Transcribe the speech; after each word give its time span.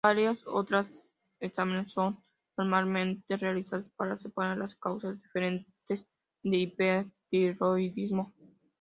Varias 0.03 0.43
otras 0.47 1.15
exámenes 1.39 1.91
son 1.91 2.17
normalmente 2.57 3.37
realizados 3.37 3.87
para 3.89 4.17
separar 4.17 4.57
las 4.57 4.73
causas 4.73 5.21
diferentes 5.21 6.07
de 6.41 6.57
hipertiroidismo. 6.57 8.33